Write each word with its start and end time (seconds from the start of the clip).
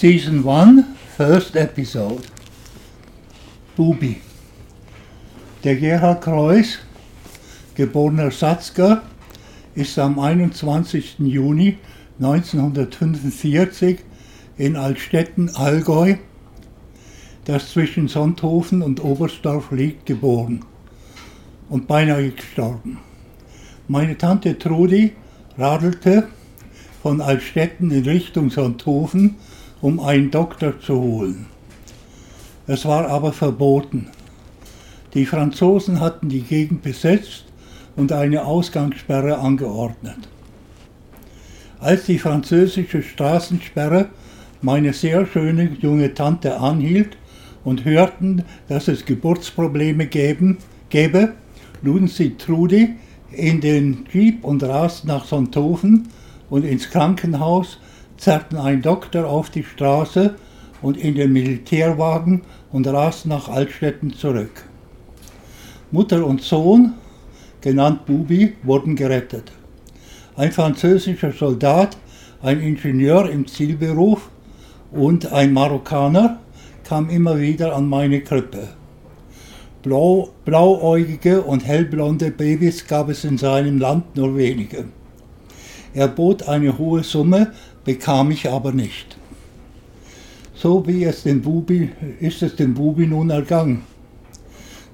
Season 0.00 0.48
1, 0.48 0.82
First 1.14 1.56
Episode. 1.56 2.22
Bubi. 3.76 4.16
Der 5.62 5.76
Gerhard 5.76 6.22
Kreuz, 6.22 6.78
geborener 7.74 8.30
Satzker, 8.30 9.02
ist 9.74 9.98
am 9.98 10.18
21. 10.18 11.18
Juni 11.18 11.76
1945 12.18 13.98
in 14.56 14.76
Altstetten, 14.76 15.54
Allgäu, 15.54 16.14
das 17.44 17.68
zwischen 17.68 18.08
Sonthofen 18.08 18.80
und 18.80 19.04
Oberstdorf 19.04 19.70
liegt, 19.70 20.06
geboren 20.06 20.64
und 21.68 21.86
beinahe 21.86 22.30
gestorben. 22.30 22.96
Meine 23.86 24.16
Tante 24.16 24.58
Trudi 24.58 25.12
radelte 25.58 26.28
von 27.02 27.20
Altstetten 27.20 27.90
in 27.90 28.04
Richtung 28.04 28.48
Sonthofen, 28.48 29.36
um 29.80 30.00
einen 30.00 30.30
Doktor 30.30 30.78
zu 30.80 31.00
holen. 31.00 31.46
Es 32.66 32.84
war 32.84 33.08
aber 33.08 33.32
verboten. 33.32 34.08
Die 35.14 35.26
Franzosen 35.26 36.00
hatten 36.00 36.28
die 36.28 36.42
Gegend 36.42 36.82
besetzt 36.82 37.46
und 37.96 38.12
eine 38.12 38.44
Ausgangssperre 38.44 39.38
angeordnet. 39.38 40.28
Als 41.80 42.06
die 42.06 42.18
französische 42.18 43.02
Straßensperre 43.02 44.10
meine 44.62 44.92
sehr 44.92 45.26
schöne 45.26 45.70
junge 45.80 46.12
Tante 46.14 46.58
anhielt 46.60 47.16
und 47.64 47.84
hörten, 47.84 48.44
dass 48.68 48.88
es 48.88 49.04
Geburtsprobleme 49.04 50.06
geben, 50.06 50.58
gäbe, 50.90 51.32
luden 51.82 52.08
sie 52.08 52.36
Trudi 52.36 52.96
in 53.32 53.60
den 53.60 54.04
Jeep 54.12 54.44
und 54.44 54.62
rasten 54.62 55.08
nach 55.08 55.24
Sonthofen 55.24 56.08
und 56.50 56.64
ins 56.64 56.90
Krankenhaus, 56.90 57.78
zerrten 58.20 58.58
einen 58.58 58.82
Doktor 58.82 59.26
auf 59.26 59.48
die 59.48 59.64
Straße 59.64 60.34
und 60.82 60.98
in 60.98 61.14
den 61.14 61.32
Militärwagen 61.32 62.42
und 62.70 62.86
rasten 62.86 63.30
nach 63.30 63.48
Altstetten 63.48 64.12
zurück. 64.12 64.64
Mutter 65.90 66.24
und 66.26 66.42
Sohn, 66.42 66.94
genannt 67.62 68.04
Bubi, 68.04 68.56
wurden 68.62 68.94
gerettet. 68.94 69.50
Ein 70.36 70.52
französischer 70.52 71.32
Soldat, 71.32 71.96
ein 72.42 72.60
Ingenieur 72.60 73.30
im 73.30 73.46
Zielberuf 73.46 74.30
und 74.92 75.32
ein 75.32 75.54
Marokkaner 75.54 76.40
kam 76.84 77.08
immer 77.08 77.40
wieder 77.40 77.74
an 77.74 77.88
meine 77.88 78.20
Krippe. 78.20 78.68
Blau, 79.82 80.28
blauäugige 80.44 81.40
und 81.40 81.66
hellblonde 81.66 82.30
Babys 82.30 82.86
gab 82.86 83.08
es 83.08 83.24
in 83.24 83.38
seinem 83.38 83.78
Land 83.78 84.14
nur 84.14 84.36
wenige. 84.36 84.84
Er 85.92 86.08
bot 86.08 86.48
eine 86.48 86.78
hohe 86.78 87.02
Summe, 87.02 87.52
bekam 87.84 88.30
ich 88.30 88.48
aber 88.48 88.72
nicht. 88.72 89.16
So 90.54 90.86
wie 90.86 91.04
es 91.04 91.22
dem 91.22 91.42
Bubi, 91.42 91.90
ist 92.20 92.42
es 92.42 92.54
dem 92.56 92.74
Bubi 92.74 93.06
nun 93.06 93.30
ergangen. 93.30 93.82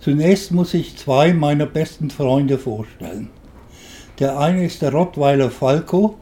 Zunächst 0.00 0.52
muss 0.52 0.72
ich 0.74 0.96
zwei 0.96 1.34
meiner 1.34 1.66
besten 1.66 2.10
Freunde 2.10 2.58
vorstellen. 2.58 3.28
Der 4.20 4.38
eine 4.38 4.64
ist 4.64 4.80
der 4.80 4.92
Rottweiler 4.92 5.50
Falco, 5.50 6.14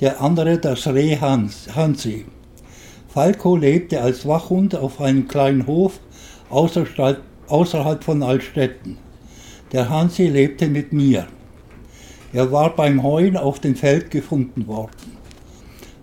der 0.00 0.20
andere 0.20 0.58
das 0.58 0.86
Reh 0.88 1.16
Hans, 1.16 1.68
Hansi. 1.74 2.26
Falco 3.08 3.56
lebte 3.56 4.00
als 4.02 4.26
Wachhund 4.26 4.74
auf 4.74 5.00
einem 5.00 5.28
kleinen 5.28 5.66
Hof 5.66 6.00
außerhalb 6.50 8.04
von 8.04 8.22
Altstetten. 8.22 8.98
Der 9.72 9.88
Hansi 9.88 10.26
lebte 10.26 10.68
mit 10.68 10.92
mir. 10.92 11.26
Er 12.32 12.52
war 12.52 12.76
beim 12.76 13.02
Heuen 13.02 13.36
auf 13.36 13.58
dem 13.58 13.74
Feld 13.74 14.10
gefunden 14.10 14.66
worden. 14.68 15.18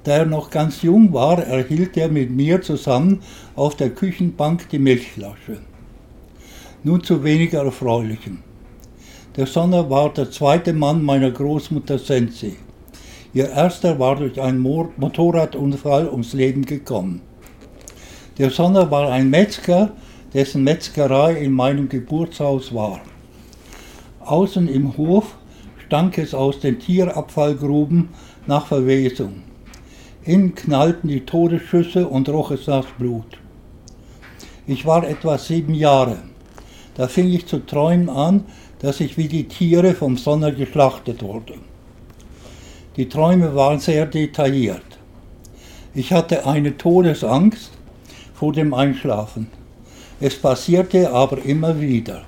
Da 0.04 0.18
er 0.18 0.26
noch 0.26 0.50
ganz 0.50 0.82
jung 0.82 1.14
war, 1.14 1.44
erhielt 1.44 1.96
er 1.98 2.10
mit 2.10 2.32
mir 2.32 2.62
zusammen 2.62 3.22
auf 3.56 3.76
der 3.76 3.90
Küchenbank 3.90 4.70
die 4.70 4.80
Milchflasche. 4.80 5.60
Nun 6.84 7.04
zu 7.04 7.24
weniger 7.24 7.64
Erfreulichem. 7.64 8.40
Der 9.36 9.46
Sonner 9.46 9.90
war 9.90 10.14
der 10.14 10.32
zweite 10.32 10.74
Mann 10.74 11.04
meiner 11.04 11.32
Großmutter 11.32 12.00
Sensi. 12.00 12.56
Ihr 13.34 13.50
erster 13.50 14.00
war 14.00 14.16
durch 14.16 14.42
einen 14.42 14.60
Motorradunfall 14.60 16.10
ums 16.10 16.34
Leben 16.34 16.66
gekommen. 16.66 17.22
Der 18.38 18.50
Sonner 18.50 18.90
war 18.90 19.12
ein 19.12 19.30
Metzger, 19.30 19.92
dessen 20.34 20.64
Metzgerei 20.64 21.34
in 21.34 21.52
meinem 21.52 21.88
Geburtshaus 21.88 22.74
war. 22.74 23.02
Außen 24.22 24.68
im 24.68 24.98
Hof 24.98 25.36
stank 25.88 26.18
es 26.18 26.34
aus 26.34 26.60
den 26.60 26.80
Tierabfallgruben 26.80 28.10
nach 28.46 28.68
Verwesung. 28.68 29.44
Innen 30.26 30.54
knallten 30.54 31.08
die 31.10 31.26
Todesschüsse 31.26 32.08
und 32.08 32.28
roch 32.28 32.52
es 32.52 32.68
nach 32.68 32.86
Blut. 32.98 33.38
Ich 34.68 34.86
war 34.86 35.08
etwa 35.08 35.38
sieben 35.38 35.74
Jahre. 35.74 36.18
Da 36.96 37.08
fing 37.08 37.32
ich 37.32 37.46
zu 37.46 37.66
träumen 37.66 38.10
an, 38.10 38.44
dass 38.80 39.00
ich 39.00 39.18
wie 39.18 39.30
die 39.30 39.46
Tiere 39.46 39.94
vom 39.94 40.18
Sonner 40.18 40.52
geschlachtet 40.52 41.24
wurde. 41.24 41.54
Die 42.98 43.08
Träume 43.08 43.56
waren 43.56 43.80
sehr 43.80 44.06
detailliert. 44.06 44.84
Ich 45.94 46.12
hatte 46.12 46.46
eine 46.46 46.78
Todesangst 46.78 47.72
vor 48.34 48.52
dem 48.52 48.74
Einschlafen. 48.74 49.48
Es 50.20 50.36
passierte 50.36 51.12
aber 51.12 51.38
immer 51.46 51.80
wieder. 51.80 52.24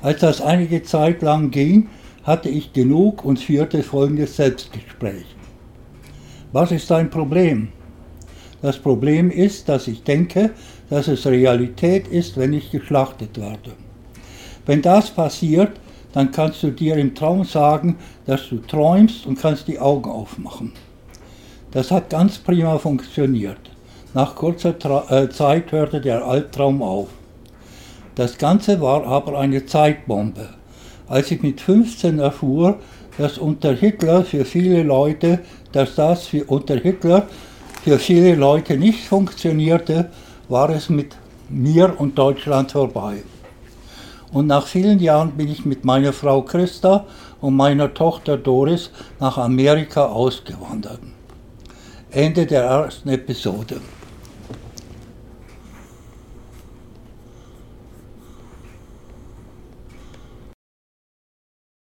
Als 0.00 0.20
das 0.20 0.40
einige 0.40 0.82
Zeit 0.82 1.20
lang 1.20 1.50
ging, 1.50 1.88
hatte 2.24 2.48
ich 2.48 2.72
genug 2.72 3.24
und 3.24 3.38
führte 3.38 3.82
folgendes 3.82 4.36
Selbstgespräch. 4.36 5.26
Was 6.52 6.72
ist 6.72 6.90
dein 6.90 7.10
Problem? 7.10 7.68
Das 8.62 8.78
Problem 8.78 9.30
ist, 9.30 9.68
dass 9.68 9.88
ich 9.88 10.04
denke, 10.04 10.50
dass 10.88 11.08
es 11.08 11.26
Realität 11.26 12.08
ist, 12.08 12.36
wenn 12.36 12.52
ich 12.52 12.70
geschlachtet 12.70 13.38
werde. 13.38 13.72
Wenn 14.64 14.80
das 14.80 15.10
passiert, 15.10 15.72
dann 16.12 16.30
kannst 16.30 16.62
du 16.62 16.70
dir 16.70 16.96
im 16.96 17.14
Traum 17.14 17.44
sagen, 17.44 17.96
dass 18.24 18.48
du 18.48 18.58
träumst 18.58 19.26
und 19.26 19.38
kannst 19.38 19.68
die 19.68 19.78
Augen 19.78 20.08
aufmachen. 20.08 20.72
Das 21.72 21.90
hat 21.90 22.08
ganz 22.08 22.38
prima 22.38 22.78
funktioniert. 22.78 23.58
Nach 24.14 24.36
kurzer 24.36 24.78
Tra 24.78 25.04
äh, 25.10 25.28
Zeit 25.28 25.72
hörte 25.72 26.00
der 26.00 26.24
Albtraum 26.24 26.82
auf. 26.82 27.08
Das 28.14 28.38
Ganze 28.38 28.80
war 28.80 29.04
aber 29.04 29.36
eine 29.40 29.66
Zeitbombe. 29.66 30.50
Als 31.06 31.30
ich 31.30 31.42
mit 31.42 31.60
15 31.60 32.18
erfuhr, 32.18 32.78
dass 33.18 33.38
unter 33.38 33.72
Hitler 33.72 34.24
für 34.24 34.44
viele 34.44 34.82
Leute, 34.82 35.40
dass 35.72 35.94
das 35.94 36.26
für 36.26 36.44
unter 36.44 36.76
Hitler 36.76 37.26
für 37.82 37.98
viele 37.98 38.34
Leute 38.34 38.76
nicht 38.76 39.06
funktionierte, 39.06 40.10
war 40.48 40.70
es 40.70 40.88
mit 40.88 41.16
mir 41.48 41.94
und 41.98 42.16
Deutschland 42.18 42.72
vorbei. 42.72 43.22
Und 44.32 44.46
nach 44.46 44.66
vielen 44.66 44.98
Jahren 44.98 45.32
bin 45.32 45.48
ich 45.48 45.64
mit 45.64 45.84
meiner 45.84 46.12
Frau 46.12 46.42
Christa 46.42 47.06
und 47.40 47.54
meiner 47.54 47.92
Tochter 47.92 48.36
Doris 48.36 48.90
nach 49.20 49.38
Amerika 49.38 50.06
ausgewandert. 50.06 51.00
Ende 52.10 52.46
der 52.46 52.64
ersten 52.64 53.10
Episode. 53.10 53.80